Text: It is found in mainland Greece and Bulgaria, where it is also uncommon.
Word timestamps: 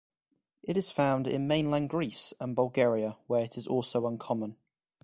It 0.63 0.77
is 0.77 0.91
found 0.91 1.27
in 1.27 1.47
mainland 1.47 1.91
Greece 1.91 2.33
and 2.39 2.55
Bulgaria, 2.55 3.19
where 3.27 3.43
it 3.43 3.55
is 3.55 3.67
also 3.67 4.07
uncommon. 4.07 4.57